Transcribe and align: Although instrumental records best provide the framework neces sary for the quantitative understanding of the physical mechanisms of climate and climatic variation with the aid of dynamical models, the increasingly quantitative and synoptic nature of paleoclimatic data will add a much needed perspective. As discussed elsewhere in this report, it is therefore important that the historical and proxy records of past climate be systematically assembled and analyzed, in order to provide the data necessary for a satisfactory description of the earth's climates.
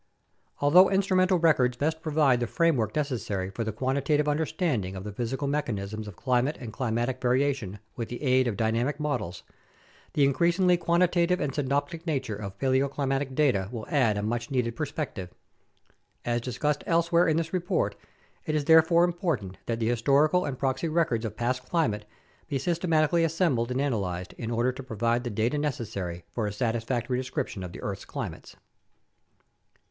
Although 0.61 0.89
instrumental 0.89 1.37
records 1.37 1.77
best 1.77 2.01
provide 2.01 2.39
the 2.39 2.47
framework 2.47 2.95
neces 2.95 3.19
sary 3.19 3.51
for 3.51 3.63
the 3.63 3.71
quantitative 3.71 4.27
understanding 4.27 4.95
of 4.95 5.03
the 5.03 5.11
physical 5.13 5.47
mechanisms 5.47 6.07
of 6.07 6.15
climate 6.15 6.57
and 6.59 6.73
climatic 6.73 7.21
variation 7.21 7.77
with 7.95 8.09
the 8.09 8.19
aid 8.23 8.47
of 8.47 8.57
dynamical 8.57 9.03
models, 9.03 9.43
the 10.13 10.23
increasingly 10.23 10.75
quantitative 10.75 11.39
and 11.39 11.53
synoptic 11.53 12.07
nature 12.07 12.35
of 12.35 12.57
paleoclimatic 12.57 13.35
data 13.35 13.69
will 13.71 13.85
add 13.89 14.17
a 14.17 14.23
much 14.23 14.49
needed 14.49 14.75
perspective. 14.75 15.35
As 16.25 16.41
discussed 16.41 16.83
elsewhere 16.87 17.27
in 17.27 17.37
this 17.37 17.53
report, 17.53 17.95
it 18.47 18.55
is 18.55 18.65
therefore 18.65 19.03
important 19.03 19.59
that 19.67 19.79
the 19.79 19.89
historical 19.89 20.45
and 20.45 20.57
proxy 20.57 20.87
records 20.89 21.25
of 21.25 21.37
past 21.37 21.61
climate 21.69 22.05
be 22.49 22.57
systematically 22.57 23.23
assembled 23.23 23.69
and 23.69 23.79
analyzed, 23.79 24.33
in 24.39 24.49
order 24.49 24.71
to 24.71 24.81
provide 24.81 25.23
the 25.23 25.29
data 25.29 25.59
necessary 25.59 26.23
for 26.31 26.47
a 26.47 26.51
satisfactory 26.51 27.19
description 27.19 27.61
of 27.61 27.71
the 27.71 27.81
earth's 27.83 28.05
climates. 28.05 28.55